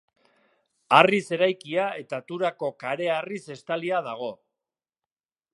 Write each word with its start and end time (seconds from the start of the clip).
Harriz 0.99 1.21
eraikia 1.37 1.85
eta 2.05 2.21
Turako 2.31 2.71
kareharriz 2.85 3.43
estalia 3.59 4.03
dago. 4.11 4.35